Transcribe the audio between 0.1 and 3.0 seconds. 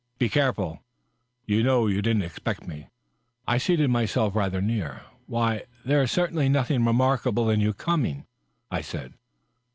"Be careful. You know you didn't expect me."